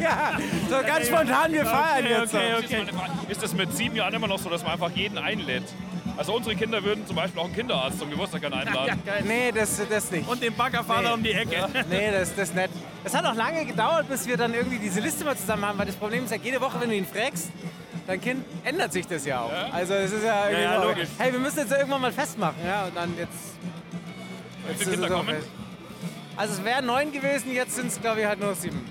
Ja, 0.00 0.38
so 0.70 0.76
ganz 0.86 1.08
spontan, 1.08 1.52
wir 1.52 1.66
feiern 1.66 2.04
okay, 2.06 2.20
jetzt. 2.20 2.34
okay, 2.34 2.84
Frage, 2.90 3.12
ist 3.28 3.42
das 3.42 3.52
mit 3.52 3.76
sieben 3.76 3.94
Jahren 3.96 4.14
immer 4.14 4.26
noch 4.26 4.38
so, 4.38 4.48
dass 4.48 4.62
man 4.62 4.72
einfach 4.72 4.90
jeden 4.92 5.18
einlädt? 5.18 5.64
Also 6.16 6.34
unsere 6.34 6.56
Kinder 6.56 6.82
würden 6.82 7.06
zum 7.06 7.16
Beispiel 7.16 7.40
auch 7.40 7.44
einen 7.46 7.54
Kinderarzt 7.54 7.98
zum 7.98 8.08
Geburtstag 8.08 8.40
gerne 8.40 8.56
einladen. 8.56 9.02
Nee, 9.24 9.52
das, 9.52 9.80
das 9.88 10.10
nicht. 10.10 10.26
Und 10.28 10.42
den 10.42 10.54
Baggerfahrer 10.54 11.02
Nee. 11.02 11.12
um 11.14 11.22
die 11.22 11.32
Ecke. 11.32 11.68
Nee, 11.90 12.10
das, 12.12 12.34
das 12.34 12.54
nicht. 12.54 12.70
Es 13.04 13.14
hat 13.14 13.24
auch 13.26 13.34
lange 13.34 13.64
gedauert, 13.66 14.08
bis 14.08 14.26
wir 14.26 14.36
dann 14.36 14.54
irgendwie 14.54 14.78
diese 14.78 15.00
Liste 15.00 15.24
mal 15.24 15.36
zusammen 15.36 15.66
haben, 15.66 15.78
weil 15.78 15.86
das 15.86 15.96
Problem 15.96 16.24
ist 16.24 16.30
ja, 16.30 16.38
jede 16.42 16.60
Woche, 16.60 16.80
wenn 16.80 16.88
du 16.88 16.96
ihn 16.96 17.06
fragst, 17.06 17.50
dein 18.06 18.20
Kind 18.20 18.44
ändert 18.64 18.92
sich 18.92 19.06
das 19.06 19.24
ja 19.24 19.40
auch. 19.40 19.52
Also 19.72 19.94
es 19.94 20.12
ist 20.12 20.24
ja, 20.24 20.50
ja, 20.50 20.80
so, 20.80 20.88
logisch. 20.88 21.08
hey, 21.18 21.32
wir 21.32 21.40
müssen 21.40 21.58
jetzt 21.58 21.70
ja 21.70 21.78
irgendwann 21.78 22.00
mal 22.02 22.12
festmachen. 22.12 22.56
Ja, 22.64 22.84
und 22.86 22.96
dann 22.96 23.16
jetzt... 23.18 23.32
Jetzt 24.68 24.82
ist 24.82 24.90
Kinder 24.90 25.08
es 25.08 25.12
kommen? 25.12 25.36
Also 26.36 26.54
es 26.54 26.64
wären 26.64 26.86
neun 26.86 27.12
gewesen, 27.12 27.52
jetzt 27.52 27.76
sind 27.76 27.88
es 27.88 28.00
glaube 28.00 28.20
ich 28.20 28.26
halt 28.26 28.40
nur 28.40 28.54
sieben. 28.54 28.84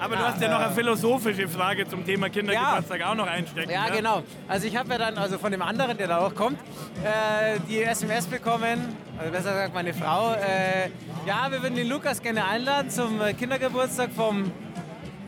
Aber 0.00 0.14
du 0.16 0.22
Ja, 0.22 0.28
hast 0.28 0.40
ja 0.40 0.48
noch 0.48 0.60
äh, 0.60 0.64
eine 0.64 0.74
philosophische 0.74 1.48
Frage 1.48 1.88
zum 1.88 2.04
Thema 2.04 2.28
Kindergeburtstag 2.28 3.02
auch 3.02 3.14
noch 3.16 3.26
einstecken. 3.26 3.70
Ja, 3.70 3.86
ne? 3.86 3.96
genau. 3.96 4.22
Also 4.46 4.66
ich 4.68 4.76
habe 4.76 4.90
ja 4.90 4.98
dann, 4.98 5.18
also 5.18 5.38
von 5.38 5.50
dem 5.50 5.62
anderen, 5.62 5.96
der 5.98 6.06
da 6.08 6.18
auch 6.18 6.34
kommt, 6.34 6.58
äh, 7.04 7.58
die 7.68 7.82
SMS 7.82 8.26
bekommen, 8.26 8.96
also 9.18 9.32
besser 9.32 9.52
gesagt 9.52 9.74
meine 9.74 9.92
Frau, 9.94 10.34
äh, 10.34 10.88
ja, 11.26 11.50
wir 11.50 11.62
würden 11.62 11.74
den 11.74 11.88
Lukas 11.88 12.22
gerne 12.22 12.44
einladen 12.44 12.90
zum 12.90 13.20
äh, 13.20 13.32
Kindergeburtstag 13.34 14.10
vom, 14.14 14.52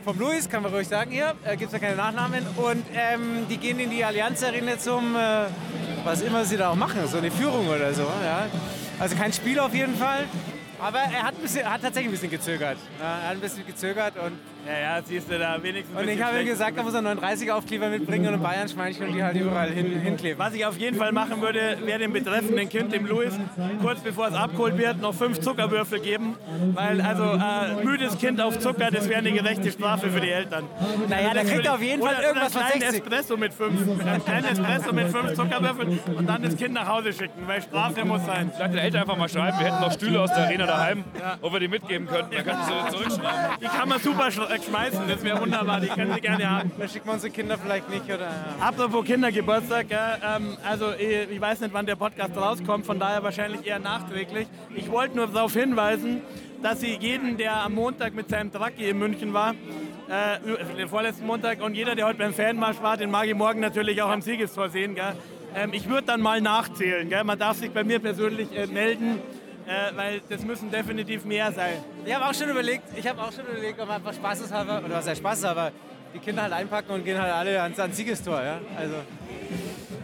vom 0.03 0.19
Luis, 0.19 0.49
kann 0.49 0.63
man 0.63 0.73
ruhig 0.73 0.87
sagen 0.87 1.11
hier, 1.11 1.35
äh, 1.43 1.55
gibt 1.55 1.71
es 1.71 1.73
ja 1.73 1.79
keine 1.79 1.95
Nachnamen. 1.95 2.45
Und 2.57 2.83
ähm, 2.93 3.45
die 3.49 3.57
gehen 3.57 3.79
in 3.79 3.89
die 3.89 4.03
Allianz 4.03 4.43
Arena 4.43 4.77
zum, 4.77 5.15
äh, 5.15 5.45
was 6.03 6.21
immer 6.21 6.45
sie 6.45 6.57
da 6.57 6.69
auch 6.69 6.75
machen, 6.75 7.07
so 7.07 7.17
eine 7.17 7.31
Führung 7.31 7.67
oder 7.67 7.93
so. 7.93 8.03
Ja. 8.03 8.47
Also 8.99 9.15
kein 9.15 9.33
Spiel 9.33 9.59
auf 9.59 9.73
jeden 9.73 9.95
Fall. 9.95 10.25
Aber 10.81 10.99
er 10.99 11.23
hat, 11.23 11.35
ein 11.35 11.41
bisschen, 11.41 11.71
hat 11.71 11.81
tatsächlich 11.81 12.09
ein 12.09 12.11
bisschen 12.11 12.31
gezögert. 12.31 12.77
Ja, 12.99 13.05
er 13.05 13.27
hat 13.29 13.31
ein 13.35 13.39
bisschen 13.39 13.65
gezögert 13.67 14.13
und 14.17 14.33
Ja, 14.65 14.97
ja, 14.97 15.01
siehst 15.03 15.29
du 15.31 15.39
da 15.39 15.61
wenigstens. 15.61 15.99
und 15.99 16.07
ich 16.07 16.21
habe 16.21 16.39
ihm 16.39 16.45
gesagt, 16.45 16.77
er 16.77 16.83
muss 16.83 16.93
einen 16.93 17.19
39-Aufkleber 17.19 17.89
mitbringen 17.89 18.27
und 18.27 18.33
ein 18.35 18.41
Bayern-Schweinchen 18.43 19.07
und 19.07 19.13
die 19.15 19.23
halt 19.23 19.35
überall 19.35 19.69
hin, 19.71 19.99
hinkleben. 20.01 20.37
Was 20.39 20.53
ich 20.53 20.65
auf 20.65 20.77
jeden 20.77 20.97
Fall 20.97 21.11
machen 21.11 21.41
würde, 21.41 21.77
wäre 21.83 21.99
dem 21.99 22.13
betreffenden 22.13 22.69
Kind, 22.69 22.93
dem 22.93 23.05
Louis, 23.07 23.33
kurz 23.81 23.99
bevor 24.01 24.27
es 24.27 24.33
abgeholt 24.35 24.77
wird, 24.77 25.01
noch 25.01 25.13
fünf 25.15 25.39
Zuckerwürfel 25.39 25.99
geben. 25.99 26.35
Weil 26.73 27.01
also 27.01 27.23
äh, 27.23 27.83
müdes 27.83 28.17
Kind 28.19 28.39
auf 28.39 28.59
Zucker, 28.59 28.91
das 28.91 29.09
wäre 29.09 29.19
eine 29.19 29.31
gerechte 29.31 29.71
Strafe 29.71 30.09
für 30.11 30.21
die 30.21 30.29
Eltern. 30.29 30.65
Naja, 31.09 31.33
der 31.33 31.45
kriegt 31.45 31.67
auf 31.67 31.81
jeden 31.81 32.01
Fall 32.01 32.15
oder, 32.15 32.23
irgendwas 32.27 32.55
oder 32.55 32.61
von 32.61 32.71
einen 32.71 32.79
kleinen 32.81 32.93
60. 32.93 33.03
Espresso 33.03 33.37
mit 33.37 33.53
fünf, 33.53 34.05
einen 34.05 34.25
kleinen 34.25 34.45
Espresso 34.45 34.93
mit 34.93 35.07
fünf 35.09 35.33
Zuckerwürfeln 35.33 35.99
und 36.17 36.27
dann 36.27 36.41
das 36.43 36.55
Kind 36.55 36.73
nach 36.73 36.87
Hause 36.87 37.13
schicken, 37.13 37.47
weil 37.47 37.61
Strafe 37.61 38.05
muss 38.05 38.25
sein. 38.25 38.51
Vielleicht 38.55 38.73
den 38.73 38.79
Eltern 38.79 39.01
einfach 39.01 39.17
mal 39.17 39.29
schreiben, 39.29 39.57
wir 39.59 39.65
hätten 39.65 39.81
noch 39.81 39.91
Stühle 39.91 40.21
aus 40.21 40.29
der 40.33 40.43
Arena 40.45 40.65
daheim, 40.71 41.03
ob 41.41 41.53
wir 41.53 41.59
die 41.59 41.67
mitgeben 41.67 42.07
könnten. 42.07 42.31
Dann 42.35 42.45
kannst 42.45 42.69
du 42.69 42.73
sie 42.73 42.97
zurückschreiben. 42.97 43.57
Die 43.61 43.65
kann 43.65 43.89
man 43.89 43.99
super 43.99 44.25
sch- 44.27 44.49
äh, 44.49 44.61
schmeißen, 44.61 45.07
das 45.07 45.23
wäre 45.23 45.39
wunderbar, 45.41 45.79
die 45.79 45.87
können 45.87 46.13
Sie 46.13 46.21
gerne 46.21 46.49
haben. 46.49 46.71
Da 46.77 46.87
schicken 46.87 47.07
wir 47.07 47.13
unsere 47.13 47.31
Kinder 47.31 47.57
vielleicht 47.57 47.89
nicht, 47.89 48.05
oder? 48.05 48.29
Apropos 48.59 49.05
Kindergeburtstag, 49.05 49.87
ja, 49.89 50.17
ähm, 50.37 50.57
also 50.67 50.93
ich, 50.97 51.29
ich 51.31 51.41
weiß 51.41 51.59
nicht, 51.61 51.73
wann 51.73 51.85
der 51.85 51.95
Podcast 51.95 52.35
rauskommt, 52.35 52.85
von 52.85 52.99
daher 52.99 53.23
wahrscheinlich 53.23 53.65
eher 53.65 53.79
nachträglich. 53.79 54.47
Ich 54.75 54.89
wollte 54.91 55.15
nur 55.17 55.27
darauf 55.27 55.53
hinweisen, 55.53 56.21
dass 56.61 56.79
Sie 56.81 56.95
jeden, 56.99 57.37
der 57.37 57.55
am 57.63 57.73
Montag 57.73 58.13
mit 58.13 58.29
seinem 58.29 58.51
Trucki 58.51 58.89
in 58.89 58.99
München 58.99 59.33
war, 59.33 59.51
äh, 60.09 60.75
den 60.77 60.87
vorletzten 60.89 61.25
Montag 61.25 61.61
und 61.61 61.73
jeder, 61.73 61.95
der 61.95 62.05
heute 62.05 62.17
beim 62.19 62.33
Fanmarsch 62.33 62.81
war, 62.81 62.97
den 62.97 63.09
mag 63.09 63.27
ich 63.27 63.33
morgen 63.35 63.59
natürlich 63.61 64.01
auch 64.01 64.09
am 64.09 64.21
Siegestor 64.21 64.69
sehen. 64.69 64.93
Gell? 64.95 65.13
Ähm, 65.55 65.71
ich 65.73 65.89
würde 65.89 66.03
dann 66.07 66.21
mal 66.21 66.39
nachzählen. 66.41 67.09
Gell? 67.09 67.23
Man 67.23 67.39
darf 67.39 67.57
sich 67.57 67.71
bei 67.71 67.83
mir 67.83 67.99
persönlich 67.99 68.55
äh, 68.55 68.67
melden, 68.67 69.19
äh, 69.71 69.95
weil 69.95 70.21
das 70.29 70.43
müssen 70.43 70.69
definitiv 70.69 71.23
mehr 71.25 71.51
sein. 71.51 71.83
Ich 72.05 72.13
habe 72.13 72.25
auch 72.25 72.33
schon 72.33 72.49
überlegt, 72.49 72.83
ich 72.95 73.07
habe 73.07 73.21
auch 73.21 73.31
schon 73.31 73.45
überlegt, 73.45 73.79
ob 73.79 73.89
einfach 73.89 74.13
spaßeshalber, 74.13 74.81
oder 74.83 74.95
was 74.95 75.07
heißt 75.07 75.19
spaßeshalber, 75.19 75.71
die 76.13 76.19
Kinder 76.19 76.43
halt 76.43 76.53
einpacken 76.53 76.91
und 76.91 77.05
gehen 77.05 77.19
halt 77.19 77.33
alle 77.33 77.61
ans, 77.61 77.79
ans 77.79 77.95
Siegestor, 77.95 78.41
ja. 78.43 78.59
Also. 78.77 78.95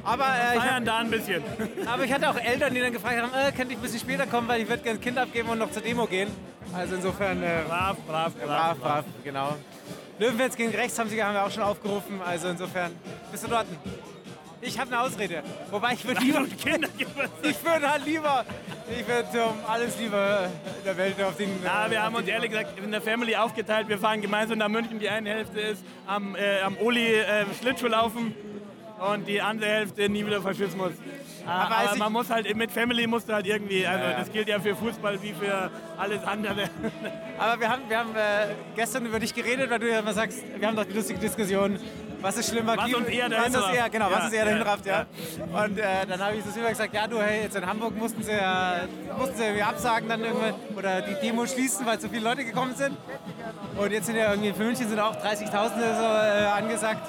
Aber, 0.04 0.24
äh, 0.24 0.56
ich 0.56 0.62
hab, 0.62 0.70
Feiern 0.70 0.86
da 0.86 0.98
ein 1.00 1.10
bisschen. 1.10 1.44
aber 1.86 2.06
ich 2.06 2.14
hatte 2.14 2.30
auch 2.30 2.38
Eltern, 2.38 2.74
die 2.74 2.80
dann 2.80 2.94
gefragt 2.94 3.22
haben, 3.22 3.32
äh, 3.34 3.52
könnte 3.52 3.74
ich 3.74 3.80
ein 3.80 3.82
bisschen 3.82 4.00
später 4.00 4.26
kommen, 4.26 4.48
weil 4.48 4.62
ich 4.62 4.70
würde 4.70 4.84
gerne 4.84 5.00
ein 5.00 5.02
Kind 5.02 5.18
abgeben 5.18 5.50
und 5.50 5.60
noch 5.60 5.72
zur 5.72 5.82
Demo 5.82 6.06
gehen. 6.06 6.30
Also 6.74 6.96
insofern, 6.96 7.44
äh, 7.44 7.64
Brav, 7.68 7.98
brav, 8.08 8.34
brav, 8.36 8.78
brav, 8.78 9.06
genau. 9.24 9.56
Löwenfels 10.20 10.56
gegen 10.56 10.72
rechts 10.72 10.98
haben 10.98 11.10
sie 11.10 11.22
haben 11.24 11.34
wir 11.34 11.46
auch 11.46 11.52
schon 11.52 11.64
aufgerufen, 11.64 12.20
also 12.26 12.48
insofern, 12.48 12.92
bist 13.32 13.44
du 13.44 13.50
dort? 13.50 13.68
Ich 14.68 14.78
habe 14.78 14.92
eine 14.94 15.02
Ausrede. 15.02 15.44
Wobei 15.72 15.94
ich 15.94 16.06
würde 16.06 16.20
lieber, 16.22 16.46
Kindergeburtstag. 16.62 17.30
ich 17.44 17.64
würde 17.64 17.90
halt 17.90 18.06
lieber, 18.06 18.46
ich 18.92 19.08
würde 19.08 19.46
um 19.46 19.56
alles 19.68 19.98
lieber 19.98 20.50
in 20.80 20.84
der 20.84 20.98
Welt 20.98 21.16
auf 21.24 21.38
den... 21.38 21.50
Äh, 21.50 21.90
wir 21.92 22.04
haben 22.04 22.16
uns 22.16 22.28
ehrlich 22.28 22.52
gesagt 22.52 22.78
in 22.78 22.92
der 22.92 23.02
Family 23.02 23.36
aufgeteilt. 23.36 23.88
Wir 23.88 23.98
fahren 23.98 24.22
gemeinsam 24.22 24.58
nach 24.58 24.68
München. 24.68 25.00
Die 25.00 25.08
eine 25.10 25.30
Hälfte 25.30 25.60
ist 25.62 25.84
am, 26.06 26.36
äh, 26.36 26.60
am 26.62 26.78
Oli 26.80 27.14
äh, 27.16 27.46
Schlittschuhlaufen 27.62 28.36
und 29.12 29.28
die 29.28 29.42
andere 29.42 29.70
Hälfte 29.70 30.10
nie 30.10 30.26
wieder 30.26 30.42
Faschismus. 30.42 30.92
Aber, 31.46 31.78
als 31.78 31.88
aber 31.88 31.94
ich- 31.94 32.00
man 32.00 32.12
muss 32.12 32.30
halt 32.30 32.54
mit 32.58 32.70
Family 32.72 33.08
musst 33.08 33.30
du 33.30 33.34
halt 33.34 33.48
irgendwie, 33.48 33.88
also 33.88 34.04
Ja, 34.04 34.12
ja. 34.12 34.20
das 34.20 34.32
gilt 34.34 34.50
ja 34.50 34.60
für 34.60 34.76
Fußball 34.76 35.22
wie 35.24 35.32
für 35.34 35.72
alles 35.98 36.22
andere. 36.26 36.70
Aber 37.40 37.62
wir 37.62 37.70
haben, 37.70 37.84
wir 37.88 37.98
haben 38.00 38.14
äh, 38.16 38.48
gestern 38.76 39.06
über 39.06 39.18
dich 39.20 39.34
geredet, 39.34 39.70
weil 39.70 39.80
du 39.80 39.90
ja 39.90 40.00
immer 40.00 40.14
sagst, 40.14 40.40
wir 40.58 40.68
haben 40.68 40.76
doch 40.76 40.84
die 40.84 40.94
lustige 40.94 41.20
Diskussion, 41.20 41.80
was 42.22 42.38
ist 42.38 42.50
schlimmer? 42.50 42.76
Was 42.78 42.86
Klima- 42.86 42.98
uns 43.00 43.08
eher 43.08 43.30
was 43.32 43.48
ist 43.48 43.74
eher, 43.76 43.90
Genau, 43.90 44.06
was 44.12 44.20
Ja, 44.20 44.28
ist 44.28 44.34
eher 44.34 44.40
ja, 44.40 44.46
dahin 44.46 44.62
rafft, 44.62 44.86
ja. 44.86 45.06
Und 45.66 45.78
äh, 45.80 45.84
dann 46.08 46.20
habe 46.24 46.36
ich 46.36 46.44
so 46.44 46.60
immer 46.60 46.70
gesagt, 46.70 46.94
ja 46.94 47.08
du, 47.08 47.22
hey, 47.22 47.44
jetzt 47.44 47.56
in 47.56 47.66
Hamburg 47.66 47.96
mussten 47.98 48.24
sie 48.24 48.32
ja 48.32 48.76
mussten 49.18 49.36
sie 49.38 49.44
irgendwie 49.44 49.64
absagen 49.64 50.10
dann 50.10 50.24
irgendwann 50.24 50.54
oder 50.76 51.02
die 51.02 51.16
Demo 51.26 51.46
schließen, 51.46 51.86
weil 51.86 52.00
so 52.00 52.08
viele 52.10 52.24
Leute 52.24 52.44
gekommen 52.46 52.76
sind. 52.76 52.98
Und 53.78 53.92
jetzt 53.92 54.06
sind 54.08 54.16
ja 54.16 54.32
irgendwie 54.32 54.54
für 54.54 54.64
München 54.64 54.88
sind 54.90 55.00
auch 55.00 55.16
30.000 55.16 55.52
oder 55.54 55.96
so 55.96 56.04
äh, 56.04 56.46
angesagt. 56.58 57.02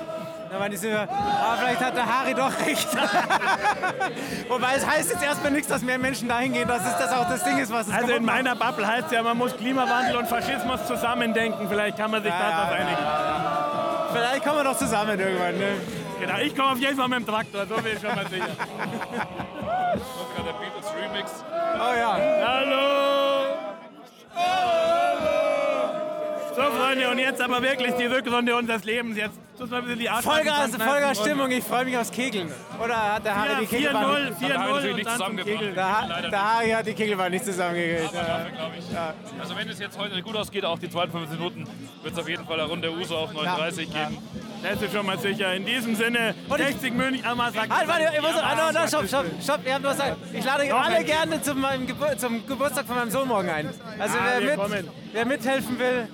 Da 0.51 0.59
meinte 0.59 0.77
ich 0.77 0.81
so, 0.81 0.89
ah, 0.89 1.57
vielleicht 1.59 1.81
hat 1.85 1.95
der 1.95 2.07
Harry 2.07 2.33
doch 2.33 2.51
recht. 2.67 2.89
Wobei 4.49 4.77
es 4.77 4.87
heißt 4.87 5.11
jetzt 5.11 5.23
erstmal 5.23 5.53
nichts, 5.53 5.69
dass 5.69 5.83
mehr 5.83 5.99
Menschen 5.99 6.27
dahin 6.29 6.55
gehen, 6.55 6.67
dass 6.67 6.87
es 6.87 6.97
das 6.97 7.13
auch 7.13 7.29
das 7.29 7.45
Ding 7.45 7.59
ist, 7.59 7.71
was 7.71 7.87
es 7.89 7.93
Also 7.95 8.15
in 8.15 8.25
meiner 8.25 8.57
Bubble 8.57 8.87
heißt 8.87 9.13
ja, 9.13 9.23
man 9.23 9.37
muss 9.37 9.55
Klimawandel 9.57 10.17
und 10.17 10.27
Faschismus 10.27 10.87
zusammendenken. 10.87 11.69
Vielleicht 11.69 11.99
kann 11.99 12.11
man 12.11 12.23
sich 12.23 12.33
Ja, 12.33 12.39
da 12.39 12.51
ja, 12.51 12.61
drauf 12.65 12.71
ja, 12.71 12.77
einigen. 12.87 13.58
Vielleicht 14.13 14.45
kommen 14.45 14.57
wir 14.57 14.65
doch 14.65 14.77
zusammen 14.77 15.19
irgendwann. 15.19 15.59
Ne? 15.59 15.77
Genau, 16.21 16.39
ich 16.39 16.55
komme 16.57 16.73
auf 16.73 16.79
jeden 16.79 16.97
Fall 16.97 17.09
mit 17.09 17.19
dem 17.19 17.27
Traktor, 17.27 17.67
so 17.67 17.77
viel 17.77 17.93
ist 17.93 18.03
schon 18.03 18.15
mal 18.15 18.27
sicher. 18.29 18.47
Kommt 18.47 18.69
gerade 20.35 20.47
der 20.47 20.53
Beatles 20.53 20.93
Remix. 20.95 21.45
Oh 21.75 21.95
ja. 21.97 22.19
Hallo! 22.47 23.57
So, 26.57 26.63
Freunde, 26.63 27.09
und 27.09 27.19
jetzt 27.19 27.41
aber 27.41 27.63
wirklich 27.63 27.95
die 27.95 28.07
Rückrunde 28.07 28.57
unseres 28.57 28.85
Lebens. 28.85 29.17
Jetzt 29.17 29.39
Vollgas, 29.59 30.71
Vollgas 30.77 31.19
Stimmung, 31.19 31.51
ich 31.51 31.65
freue 31.65 31.85
mich 31.85 31.97
aufs 31.99 32.11
Kegeln. 32.13 32.53
Oder 32.83 33.15
hat 33.15 33.25
der 33.25 33.35
Harry 33.35 33.67
die 33.67 33.67
4-0, 33.67 33.79
Kegelbahn... 33.79 34.05
4-0 34.05 34.15
Haben 34.19 34.41
wir 34.41 34.49
natürlich 34.49 34.91
und 34.91 34.97
nicht 34.97 35.11
zusammengebracht. 35.11 36.33
Der, 36.33 36.55
Harry 36.55 36.71
hat 36.71 36.87
die 36.87 36.95
Kegelbahn 36.95 37.31
nicht 37.33 37.45
zusammengekriegt. 37.45 38.15
Aber 38.15 38.27
dafür 38.27 38.51
glaube 38.53 38.75
ich. 38.79 39.41
Also 39.41 39.57
wenn 39.57 39.69
es 39.69 39.79
jetzt 39.79 39.99
heute 39.99 40.23
gut 40.23 40.37
ausgeht, 40.37 40.65
auch 40.65 40.79
die 40.79 40.89
52 40.89 41.39
Minuten, 41.39 41.65
wird 42.03 42.15
es 42.15 42.19
auf 42.21 42.29
jeden 42.29 42.45
Fall 42.47 42.61
eine 42.61 42.69
Runde 42.69 42.93
Uso 42.93 43.17
auf 43.17 43.33
39 43.33 43.93
geben. 43.93 44.19
Das 44.63 44.83
ist 44.83 44.93
schon 44.93 45.07
mal 45.07 45.19
sicher. 45.19 45.55
In 45.55 45.65
diesem 45.65 45.95
Sinne, 45.95 46.35
60 46.57 46.93
München, 46.95 47.25
einmal 47.25 47.53
sagt 47.53 47.71
Halt, 47.71 47.89
warte, 47.89 48.13
ich 48.15 48.21
muss, 48.21 48.31
ah, 48.35 48.55
no, 48.73 48.81
no, 48.81 48.87
stopp, 48.87 49.07
stopp, 49.07 49.27
stopp, 49.43 49.61
ich, 49.65 49.79
nur 49.79 49.93
gesagt, 49.93 50.17
ich 50.33 50.45
lade 50.45 50.63
euch 50.65 50.75
alle 50.75 51.05
gerne 51.05 51.43
zum, 51.43 51.61
meinem 51.61 51.87
Gebur 51.87 52.17
zum 52.17 52.47
Geburtstag 52.47 52.87
von 52.87 52.97
meinem 52.97 53.11
Sohn 53.11 53.29
morgen 53.29 53.49
ein. 53.49 53.69
Also 53.99 54.19
Ah, 54.19 54.39
wer, 54.41 54.69
mit, 54.69 54.87
wer 55.13 55.27
mithelfen 55.27 55.79
will, 55.79 56.09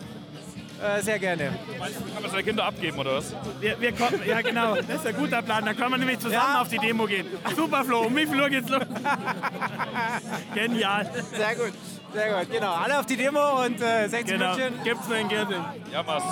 äh, 0.83 1.01
sehr 1.03 1.19
gerne. 1.19 1.53
Meinst 1.79 1.99
du, 2.01 2.05
kann 2.13 2.23
man 2.23 2.31
seine 2.31 2.43
Kinder 2.43 2.65
abgeben 2.65 2.99
oder 2.99 3.17
was? 3.17 3.35
Wir, 3.61 3.81
wir 3.81 3.93
kommen, 3.93 4.21
ja 4.27 4.41
genau, 4.41 4.75
das 4.77 4.87
ist 4.89 5.07
ein 5.07 5.17
guter 5.17 5.43
Plan. 5.43 5.65
Dann 5.65 5.77
können 5.77 5.91
wir 5.91 5.99
nämlich 5.99 6.19
zusammen 6.19 6.35
Ja. 6.55 6.61
auf 6.61 6.69
die 6.69 6.79
Demo 6.79 7.07
gehen. 7.07 7.27
Super, 7.57 7.85
Flo. 7.85 8.01
Um 8.03 8.17
wie 8.17 8.27
viel 8.27 8.41
Uhr 8.41 8.49
geht's 8.49 8.69
los? 8.69 8.83
Genial. 10.55 11.09
Sehr 11.33 11.55
gut, 11.57 11.73
sehr 12.13 12.35
gut, 12.39 12.51
genau. 12.53 12.73
Alle 12.75 12.99
auf 12.99 13.07
die 13.07 13.17
Demo 13.17 13.65
und 13.65 13.81
äh, 13.81 14.09
60 14.09 14.27
Genau. 14.39 14.55
München. 14.57 14.75
Gibt's 14.85 15.09
nur 15.09 15.17
in 15.19 15.29
Girsing. 15.29 15.65
Ja, 15.93 16.03
Mas. 16.03 16.23